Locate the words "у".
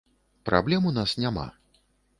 0.93-0.97